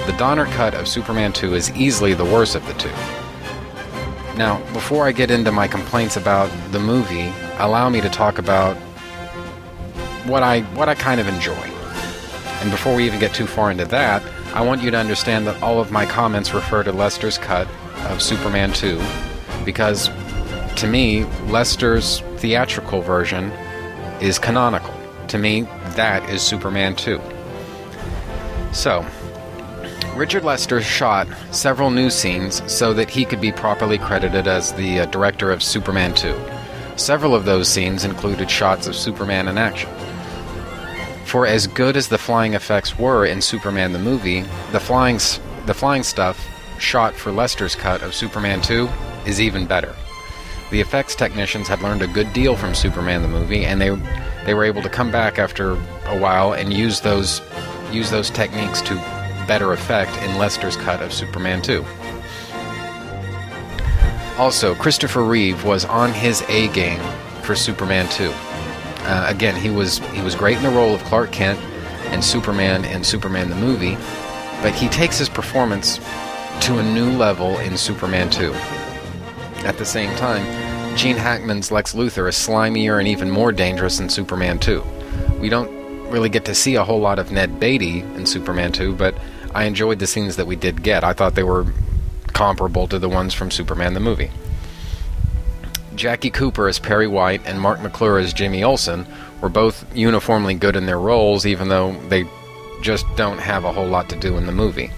[0.06, 2.94] The Donner cut of Superman 2 is easily the worst of the two.
[4.38, 8.76] Now, before I get into my complaints about the movie, allow me to talk about
[10.28, 11.81] what I what I kind of enjoy.
[12.62, 14.22] And before we even get too far into that,
[14.54, 17.68] I want you to understand that all of my comments refer to Lester's cut
[18.06, 19.02] of Superman 2
[19.64, 20.08] because
[20.76, 23.50] to me, Lester's theatrical version
[24.20, 24.94] is canonical.
[25.28, 25.62] To me,
[25.96, 27.20] that is Superman 2.
[28.72, 29.04] So,
[30.14, 35.00] Richard Lester shot several new scenes so that he could be properly credited as the
[35.00, 36.40] uh, director of Superman 2.
[36.96, 39.90] Several of those scenes included shots of Superman in action.
[41.32, 45.16] For as good as the flying effects were in Superman the movie, the flying
[45.64, 46.46] the flying stuff
[46.78, 48.86] shot for Lester's cut of Superman 2
[49.24, 49.96] is even better.
[50.70, 53.98] The effects technicians had learned a good deal from Superman the movie and they
[54.44, 55.70] they were able to come back after
[56.04, 57.40] a while and use those
[57.90, 58.96] use those techniques to
[59.48, 61.82] better effect in Lester's cut of Superman 2.
[64.36, 67.00] Also, Christopher Reeve was on his A game
[67.40, 68.30] for Superman 2.
[69.04, 71.58] Uh, again, he was he was great in the role of Clark Kent
[72.12, 73.96] and Superman and Superman the movie,
[74.62, 75.98] but he takes his performance
[76.62, 78.52] to a new level in Superman 2.
[79.64, 84.08] At the same time, Gene Hackman's Lex Luthor is slimier and even more dangerous in
[84.08, 84.82] Superman 2.
[85.40, 85.70] We don't
[86.10, 89.14] really get to see a whole lot of Ned Beatty in Superman 2, but
[89.54, 91.02] I enjoyed the scenes that we did get.
[91.02, 91.66] I thought they were
[92.28, 94.30] comparable to the ones from Superman the movie.
[95.94, 99.06] Jackie Cooper as Perry White and Marc McClure as Jimmy Olsen
[99.40, 102.24] were both uniformly good in their roles, even though they
[102.80, 104.90] just don't have a whole lot to do in the movie.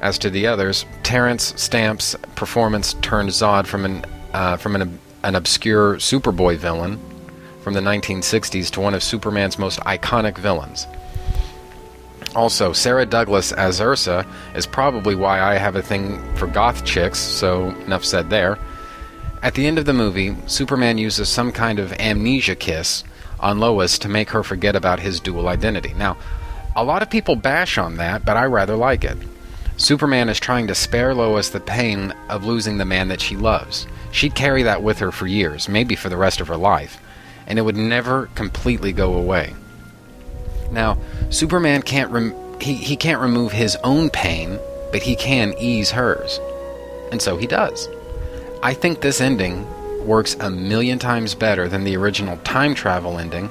[0.00, 5.34] As to the others, Terence Stamp's performance turned Zod from an uh, from an, an
[5.34, 7.00] obscure Superboy villain
[7.62, 10.86] from the 1960s to one of Superman's most iconic villains.
[12.34, 17.18] Also, Sarah Douglas as Ursa is probably why I have a thing for goth chicks,
[17.18, 18.58] so enough said there.
[19.44, 23.04] At the end of the movie, Superman uses some kind of amnesia kiss
[23.38, 25.92] on Lois to make her forget about his dual identity.
[25.92, 26.16] Now,
[26.74, 29.18] a lot of people bash on that, but I rather like it.
[29.76, 33.86] Superman is trying to spare Lois the pain of losing the man that she loves.
[34.12, 36.98] She'd carry that with her for years, maybe for the rest of her life,
[37.46, 39.54] and it would never completely go away.
[40.70, 40.96] Now,
[41.28, 44.58] Superman can't rem- he, he can't remove his own pain,
[44.90, 46.40] but he can ease hers.
[47.12, 47.90] And so he does.
[48.64, 49.66] I think this ending
[50.06, 53.50] works a million times better than the original time travel ending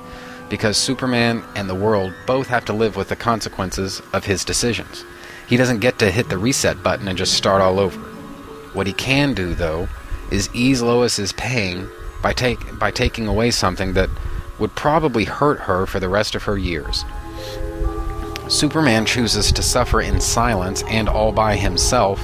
[0.50, 5.06] because Superman and the world both have to live with the consequences of his decisions.
[5.48, 8.00] He doesn't get to hit the reset button and just start all over.
[8.74, 9.88] What he can do, though,
[10.32, 11.88] is ease Lois's pain
[12.24, 14.10] by, take, by taking away something that
[14.58, 17.06] would probably hurt her for the rest of her years.
[18.48, 22.20] Superman chooses to suffer in silence and all by himself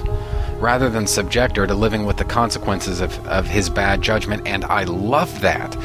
[0.59, 4.65] rather than subject her to living with the consequences of, of his bad judgment, and
[4.65, 5.77] I love that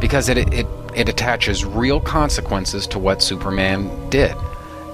[0.00, 4.34] because it, it, it attaches real consequences to what Superman did.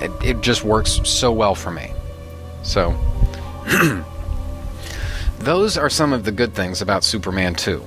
[0.00, 1.92] It, it just works so well for me.
[2.62, 2.96] So,
[5.38, 7.82] those are some of the good things about Superman 2.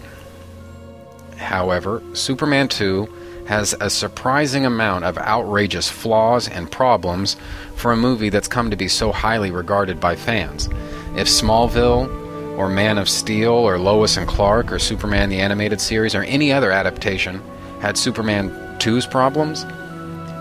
[1.37, 3.07] However, Superman 2
[3.47, 7.35] has a surprising amount of outrageous flaws and problems
[7.79, 10.67] for a movie that's come to be so highly regarded by fans.
[11.15, 16.13] If Smallville, or Man of Steel, or Lois and Clark, or Superman the Animated Series,
[16.13, 17.41] or any other adaptation
[17.79, 19.65] had Superman 2's problems,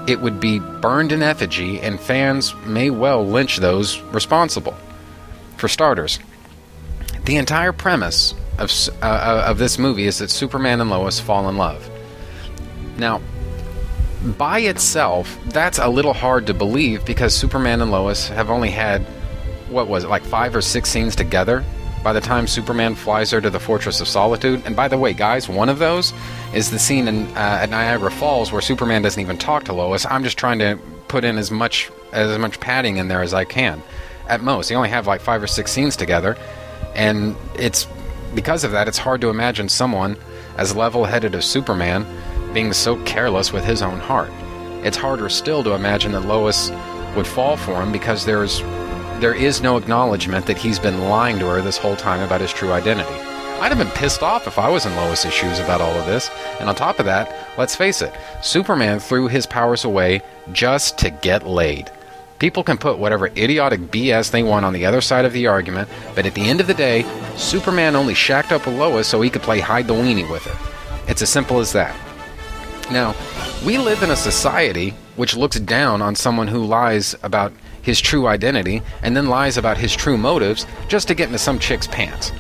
[0.08, 4.74] it would be burned in effigy, and fans may well lynch those responsible.
[5.58, 6.18] For starters,
[7.24, 8.72] the entire premise of,
[9.02, 11.88] uh, of this movie is that Superman and Lois fall in love.
[12.96, 13.20] Now,
[14.36, 19.02] by itself, that's a little hard to believe because Superman and Lois have only had,
[19.70, 21.64] what was it, like five or six scenes together
[22.02, 24.62] by the time Superman flies her to the Fortress of Solitude.
[24.64, 26.12] And by the way, guys, one of those
[26.54, 30.06] is the scene in, uh, at Niagara Falls where Superman doesn't even talk to Lois.
[30.06, 30.78] I'm just trying to
[31.08, 33.82] put in as much as much padding in there as I can.
[34.28, 36.36] At most, they only have like five or six scenes together,
[36.94, 37.86] and it's
[38.34, 40.16] because of that, it's hard to imagine someone
[40.56, 42.06] as level-headed as Superman
[42.58, 44.32] being so careless with his own heart.
[44.84, 46.72] It's harder still to imagine that Lois
[47.14, 48.58] would fall for him because there's
[49.20, 52.52] there is no acknowledgement that he's been lying to her this whole time about his
[52.52, 53.14] true identity.
[53.60, 56.30] I'd have been pissed off if I was in Lois's shoes about all of this.
[56.58, 61.10] And on top of that, let's face it, Superman threw his powers away just to
[61.10, 61.92] get laid.
[62.40, 65.88] People can put whatever idiotic BS they want on the other side of the argument,
[66.16, 67.06] but at the end of the day,
[67.36, 70.58] Superman only shacked up with Lois so he could play hide the weenie with her.
[71.06, 71.96] It's as simple as that.
[72.90, 73.14] Now,
[73.66, 78.26] we live in a society which looks down on someone who lies about his true
[78.26, 82.32] identity and then lies about his true motives just to get into some chick's pants.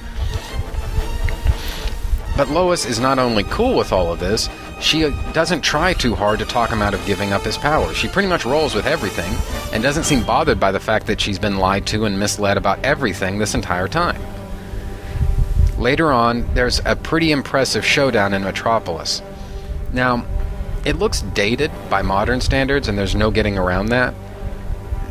[2.36, 4.48] But Lois is not only cool with all of this,
[4.80, 7.92] she doesn't try too hard to talk him out of giving up his power.
[7.92, 9.34] She pretty much rolls with everything
[9.72, 12.84] and doesn't seem bothered by the fact that she's been lied to and misled about
[12.84, 14.22] everything this entire time.
[15.78, 19.20] Later on, there's a pretty impressive showdown in Metropolis.
[19.92, 20.24] Now,
[20.88, 24.14] it looks dated by modern standards, and there's no getting around that.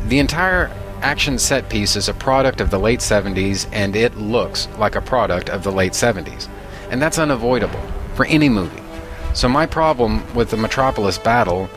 [0.08, 0.72] The entire
[1.02, 5.00] action set piece is a product of the late 70s, and it looks like a
[5.00, 6.48] product of the late 70s.
[6.90, 7.80] And that's unavoidable
[8.16, 8.82] for any movie.
[9.34, 11.70] So, my problem with the Metropolis battle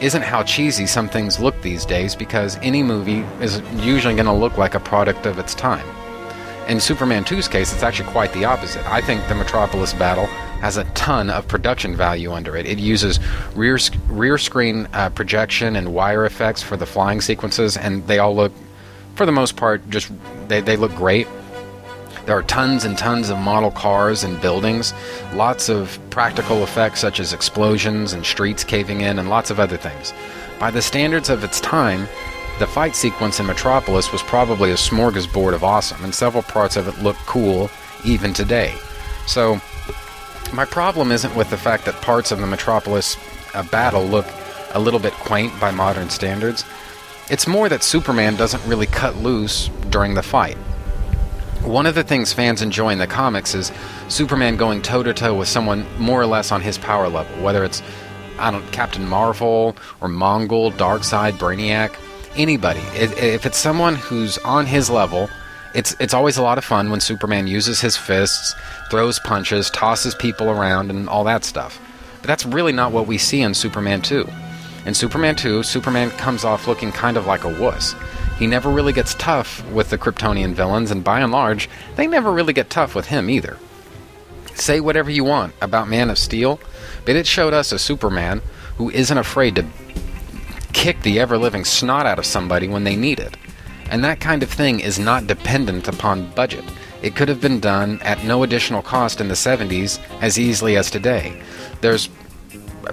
[0.00, 4.32] isn't how cheesy some things look these days, because any movie is usually going to
[4.32, 5.86] look like a product of its time.
[6.68, 8.88] In Superman 2's case, it's actually quite the opposite.
[8.88, 10.28] I think the Metropolis battle
[10.60, 12.66] has a ton of production value under it.
[12.66, 13.18] It uses
[13.54, 18.34] rear rear screen uh, projection and wire effects for the flying sequences, and they all
[18.34, 18.52] look,
[19.14, 20.12] for the most part, just
[20.48, 21.26] they, they look great.
[22.26, 24.92] There are tons and tons of model cars and buildings,
[25.32, 29.76] lots of practical effects such as explosions and streets caving in, and lots of other
[29.76, 30.12] things.
[30.58, 32.06] By the standards of its time,
[32.58, 36.86] the fight sequence in Metropolis was probably a smorgasbord of awesome, and several parts of
[36.86, 37.70] it look cool
[38.04, 38.74] even today.
[39.26, 39.60] So,
[40.52, 43.16] my problem isn't with the fact that parts of the Metropolis
[43.54, 44.26] uh, battle look
[44.72, 46.64] a little bit quaint by modern standards.
[47.30, 50.56] It's more that Superman doesn't really cut loose during the fight.
[51.62, 53.70] One of the things fans enjoy in the comics is
[54.08, 57.64] Superman going toe to toe with someone more or less on his power level, whether
[57.64, 57.82] it's
[58.38, 61.94] I don't Captain Marvel or Mongul, Darkseid, Brainiac,
[62.36, 62.80] anybody.
[62.94, 65.28] If it's someone who's on his level,
[65.74, 68.54] it's it's always a lot of fun when Superman uses his fists,
[68.90, 71.80] throws punches, tosses people around, and all that stuff.
[72.20, 74.28] But that's really not what we see in Superman 2.
[74.86, 77.94] In Superman 2, Superman comes off looking kind of like a wuss.
[78.38, 82.32] He never really gets tough with the Kryptonian villains, and by and large, they never
[82.32, 83.58] really get tough with him either.
[84.54, 86.58] Say whatever you want about Man of Steel,
[87.04, 88.40] but it showed us a Superman
[88.76, 89.66] who isn't afraid to
[90.72, 93.36] kick the ever living snot out of somebody when they need it.
[93.90, 96.64] And that kind of thing is not dependent upon budget.
[97.02, 100.90] It could have been done at no additional cost in the 70s as easily as
[100.90, 101.42] today.
[101.80, 102.08] There's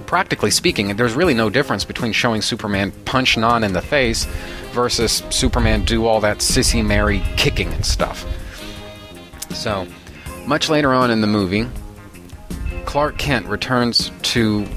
[0.05, 4.25] practically speaking, there's really no difference between showing Superman punch Non in the face
[4.71, 8.25] versus Superman do all that sissy Mary kicking and stuff.
[9.51, 9.87] So,
[10.45, 11.67] much later on in the movie,
[12.85, 14.67] Clark Kent returns to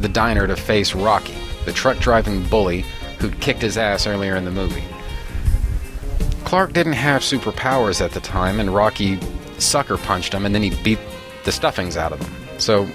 [0.00, 2.84] the diner to face Rocky, the truck driving bully
[3.18, 4.84] who'd kicked his ass earlier in the movie.
[6.48, 9.18] Clark didn't have superpowers at the time, and Rocky
[9.58, 10.98] sucker punched him and then he beat
[11.44, 12.32] the stuffings out of him.
[12.58, 12.88] So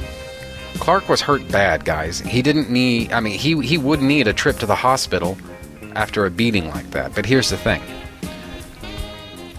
[0.80, 2.20] Clark was hurt bad, guys.
[2.22, 5.38] He didn't need I mean he he would need a trip to the hospital
[5.93, 7.14] after a beating like that.
[7.14, 7.84] But here's the thing.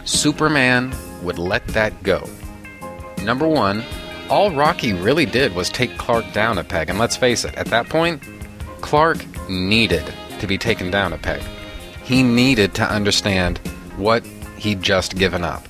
[0.04, 0.92] Superman
[1.22, 2.28] would let that go.
[3.22, 3.80] Number 1,
[4.28, 7.66] all Rocky really did was take Clark down a peg, and let's face it, at
[7.66, 8.20] that point,
[8.80, 11.42] Clark needed to be taken down a peg.
[12.02, 13.60] He needed to understand
[13.96, 14.24] what
[14.58, 15.66] he'd just given up.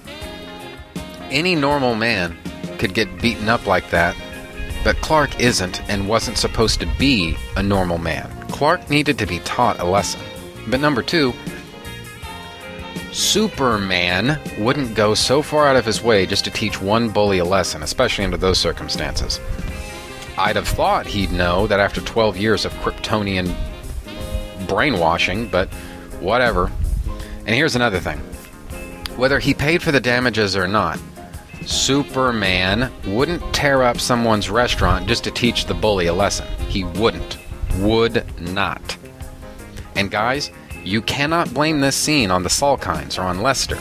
[1.31, 2.37] Any normal man
[2.79, 4.17] could get beaten up like that,
[4.83, 8.31] but Clark isn't and wasn't supposed to be a normal man.
[8.49, 10.21] Clark needed to be taught a lesson.
[10.69, 11.33] But number two,
[13.13, 17.45] Superman wouldn't go so far out of his way just to teach one bully a
[17.45, 19.41] lesson, especially under those circumstances.
[20.37, 23.55] I'd have thought he'd know that after 12 years of Kryptonian
[24.67, 25.73] brainwashing, but
[26.21, 26.73] whatever.
[27.47, 28.19] And here's another thing
[29.17, 30.99] whether he paid for the damages or not,
[31.67, 36.47] Superman wouldn't tear up someone's restaurant just to teach the bully a lesson.
[36.69, 37.39] He wouldn't.
[37.79, 38.97] Would not.
[39.95, 40.51] And guys,
[40.85, 43.79] you cannot blame this scene on the Salkinds or on Lester.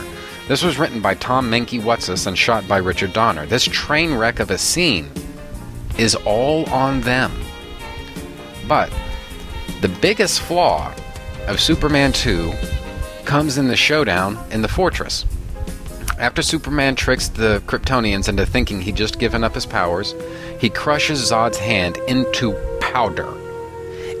[0.48, 3.46] This was written by Tom Mankiewicz and shot by Richard Donner.
[3.46, 5.10] This train wreck of a scene
[5.98, 7.32] is all on them.
[8.68, 8.92] But
[9.80, 10.92] the biggest flaw
[11.46, 12.52] of Superman 2
[13.24, 15.24] comes in the showdown in the fortress.
[16.18, 20.14] After Superman tricks the Kryptonians into thinking he'd just given up his powers,
[20.60, 23.28] he crushes Zod's hand into powder.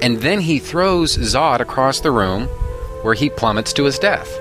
[0.02, 2.46] And then he throws Zod across the room,
[3.02, 4.38] where he plummets to his death.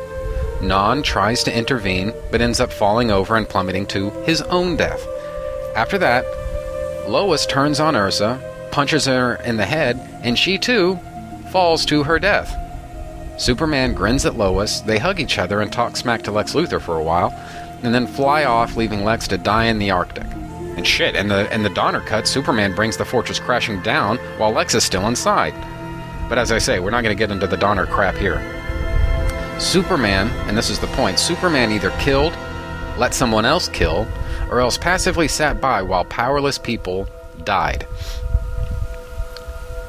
[0.62, 5.06] Non tries to intervene, but ends up falling over and plummeting to his own death.
[5.76, 6.26] After that,
[7.08, 8.42] Lois turns on Ursa,
[8.72, 11.00] punches her in the head, and she too
[11.52, 12.56] falls to her death.
[13.38, 16.98] Superman grins at Lois, they hug each other and talk smack to Lex Luthor for
[16.98, 17.34] a while,
[17.82, 20.26] and then fly off, leaving Lex to die in the Arctic.
[20.78, 24.52] And shit, and the and the Donner cut, Superman brings the fortress crashing down while
[24.52, 25.54] Lex is still inside.
[26.30, 28.42] But as I say, we're not going to get into the Donner crap here.
[29.60, 32.36] Superman, and this is the point, Superman either killed,
[32.98, 34.08] let someone else kill,
[34.50, 37.08] or else passively sat by while powerless people
[37.44, 37.86] died.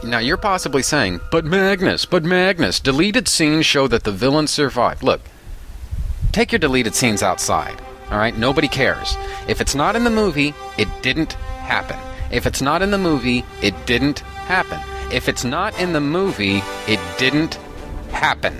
[0.05, 5.03] Now you're possibly saying, but Magnus, but Magnus, deleted scenes show that the villain survived.
[5.03, 5.23] Look,
[6.31, 7.81] take your deleted scenes outside.
[8.11, 9.17] All right, nobody cares.
[9.49, 11.99] If it's not in the movie, it didn't happen.
[12.31, 14.79] If it's not in the movie, it didn't happen.
[15.11, 17.55] If it's not in the movie, it didn't
[18.11, 18.55] happen.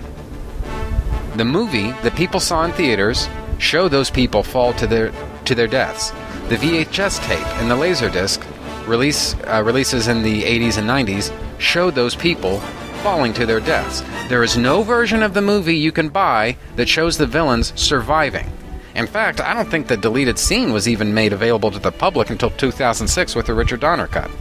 [1.35, 3.29] The movie that people saw in theaters
[3.59, 5.11] show those people fall to their
[5.45, 6.09] to their deaths.
[6.49, 8.41] The VHS tape and the Laserdisc
[8.87, 12.59] release uh, releases in the 80s and 90s showed those people
[13.03, 14.01] falling to their deaths.
[14.29, 18.51] There is no version of the movie you can buy that shows the villains surviving.
[18.95, 22.29] In fact, I don't think the deleted scene was even made available to the public
[22.29, 24.31] until 2006 with the Richard Donner cut.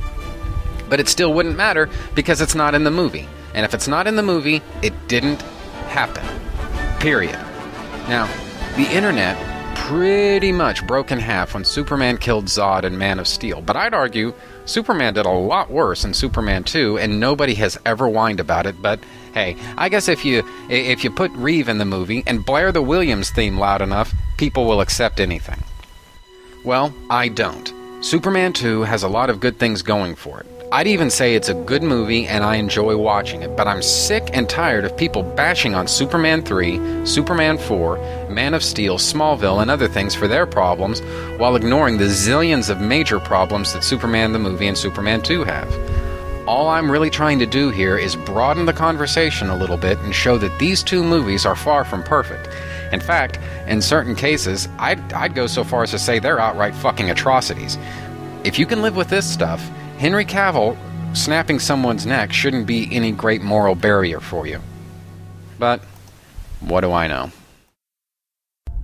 [0.89, 3.29] But it still wouldn't matter because it's not in the movie.
[3.53, 5.43] And if it's not in the movie, it didn't
[5.89, 6.25] happen.
[7.01, 7.39] Period.
[8.09, 8.27] Now,
[8.77, 9.54] the internet
[9.89, 13.93] pretty much broke in half when Superman killed Zod and Man of Steel, but I'd
[13.93, 14.33] argue
[14.65, 18.81] Superman did a lot worse in Superman 2 and nobody has ever whined about it,
[18.81, 18.99] but
[19.35, 22.81] hey, I guess if you if you put Reeve in the movie and blare the
[22.81, 25.63] Williams theme loud enough, people will accept anything.
[26.65, 27.71] Well, I don't.
[28.01, 30.47] Superman 2 has a lot of good things going for it.
[30.75, 34.31] I'd even say it's a good movie and I enjoy watching it, but I'm sick
[34.33, 39.71] and tired of people bashing on Superman 3, Superman 4, Man of Steel, Smallville, and
[39.71, 40.99] other things for their problems
[41.39, 45.73] while ignoring the zillions of major problems that Superman the movie and Superman 2 have.
[46.49, 50.13] All I'm really trying to do here is broaden the conversation a little bit and
[50.13, 52.49] show that these two movies are far from perfect.
[52.93, 56.75] In fact, in certain cases, I'd, I'd go so far as to say they're outright
[56.75, 57.79] fucking atrocities.
[58.43, 59.65] If you can live with this stuff,
[59.99, 60.77] Henry Cavill
[61.17, 64.61] snapping someone's neck shouldn't be any great moral barrier for you.
[65.59, 65.81] But
[66.61, 67.31] what do I know?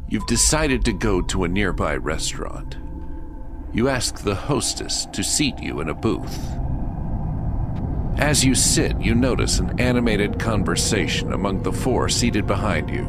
[0.08, 2.76] You've decided to go to a nearby restaurant.
[3.72, 6.38] You ask the hostess to seat you in a booth.
[8.16, 13.04] As you sit, you notice an animated conversation among the four seated behind you.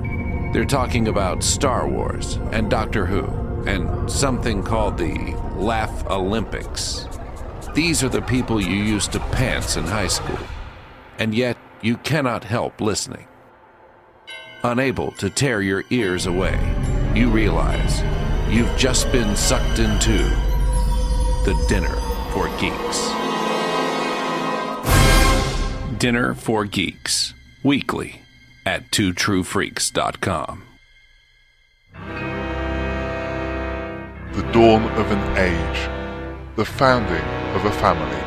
[0.54, 3.26] They're talking about Star Wars and Doctor Who
[3.68, 7.08] and something called the Laugh Olympics.
[7.74, 10.38] These are the people you used to pants in high school,
[11.18, 13.28] and yet you cannot help listening.
[14.66, 16.60] Unable to tear your ears away,
[17.16, 18.02] you realize
[18.54, 20.18] you've just been sucked into
[21.46, 21.96] the Dinner
[22.34, 23.10] for Geeks.
[25.98, 28.22] Dinner for Geeks, weekly
[28.66, 30.64] at twotruefreaks.com.
[34.34, 35.90] The dawn of an age,
[36.58, 38.18] the founding of a family.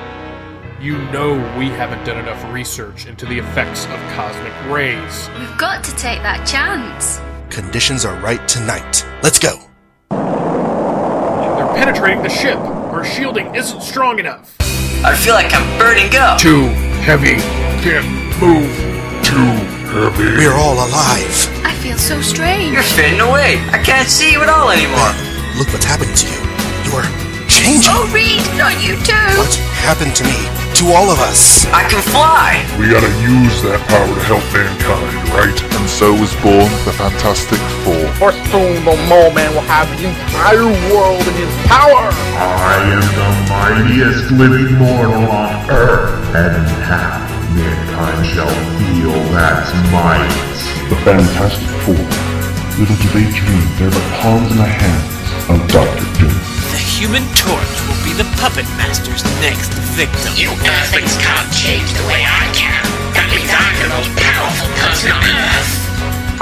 [0.85, 5.31] You know we haven't done enough research into the effects of cosmic rays.
[5.39, 7.21] We've got to take that chance.
[7.55, 9.07] Conditions are right tonight.
[9.23, 9.61] Let's go.
[10.11, 12.59] They're penetrating the ship.
[12.59, 14.57] Our shielding isn't strong enough.
[15.05, 16.39] I feel like I'm burning up.
[16.39, 16.69] Too
[17.05, 17.37] heavy.
[17.81, 18.07] Can't
[18.41, 18.69] move.
[19.25, 19.53] Too
[19.89, 20.37] heavy.
[20.37, 21.65] We're all alive.
[21.65, 22.73] I feel so strange.
[22.75, 23.59] You're fading away.
[23.71, 25.13] I can't see you at all anymore.
[25.57, 26.41] Look what's happening to you.
[26.91, 27.24] You're
[27.65, 27.93] changing.
[27.93, 29.31] Oh, Reed, not you too.
[29.41, 30.37] What happened to me?
[30.83, 31.65] To all of us.
[31.71, 32.61] I can fly.
[32.77, 35.55] We gotta use that power to help mankind, right?
[35.55, 38.05] And so was born the Fantastic Four.
[38.19, 42.11] For soon the mole man will have the entire world in his power.
[42.37, 47.23] I am the mightiest living mortal on Earth, and half
[47.55, 48.51] mankind shall
[48.83, 50.35] feel that might.
[50.91, 52.03] The Fantastic Four.
[52.83, 55.15] Little do they dream they're the pawns in the hands
[55.49, 56.54] of Doctor Doom.
[56.75, 60.35] The Human Torch will be the puppet master's next victim.
[60.35, 62.83] You Earthlings can't change the way I can.
[63.15, 65.71] That means I'm the most powerful person on Earth.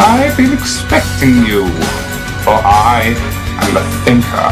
[0.01, 1.68] I've been expecting you,
[2.49, 3.12] for I
[3.61, 4.49] am the thinker.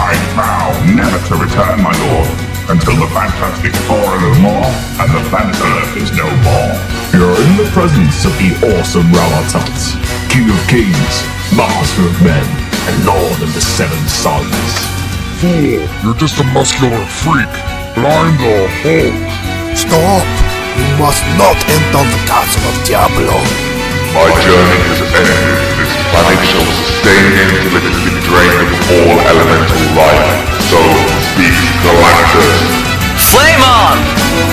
[0.00, 2.32] I vow never to return, my lord,
[2.72, 4.72] until the Fantastic Four are no more
[5.04, 6.72] and the planet Earth is no more.
[7.12, 10.00] You're in the presence of the awesome Ramatut,
[10.32, 11.14] King of Kings,
[11.52, 12.48] Master of Men,
[12.88, 14.93] and Lord of the Seven Suns.
[15.40, 17.50] Fool, you're just a muscular freak,
[17.98, 19.18] but I'm the Hulk.
[19.74, 20.22] Stop!
[20.78, 23.34] You must not enter the castle of Diablo.
[24.14, 25.58] My journey has ended.
[25.74, 30.38] This planet shall sustain until it has been drained of all elemental life.
[30.70, 30.78] So
[31.34, 32.62] speaks Galactus.
[33.34, 33.98] Flame on!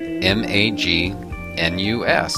[0.00, 1.14] M A G
[1.58, 2.36] N U S.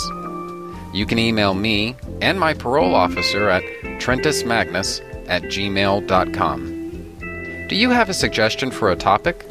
[0.93, 3.63] You can email me and my parole officer at
[3.99, 6.72] trentusmagnus at gmail.com.
[7.73, 9.47] Do you have a suggestion for a topic?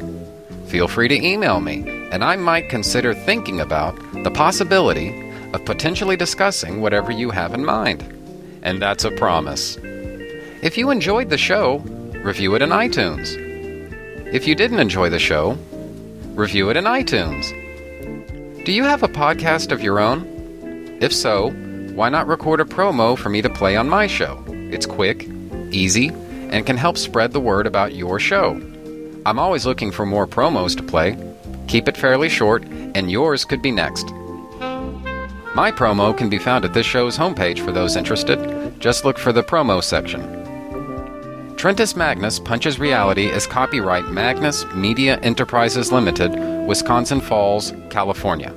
[0.66, 6.16] Feel free to email me, and I might consider thinking about the possibility of potentially
[6.16, 8.04] discussing whatever you have in mind.
[8.62, 9.76] And that's a promise.
[10.62, 11.78] If you enjoyed the show,
[12.22, 13.34] review it in iTunes.
[14.32, 15.58] If you didn't enjoy the show,
[16.36, 17.44] review it in iTunes.
[18.64, 20.98] Do you have a podcast of your own?
[21.00, 21.50] If so,
[21.96, 24.44] why not record a promo for me to play on my show?
[24.46, 25.28] It's quick,
[25.72, 26.12] easy,
[26.52, 28.60] and can help spread the word about your show.
[29.26, 31.16] I'm always looking for more promos to play.
[31.66, 32.62] Keep it fairly short,
[32.94, 34.04] and yours could be next.
[35.54, 38.78] My promo can be found at this show's homepage for those interested.
[38.80, 40.22] Just look for the promo section.
[41.56, 46.32] Trentus Magnus Punches Reality is copyright Magnus Media Enterprises Limited,
[46.66, 48.52] Wisconsin Falls, California.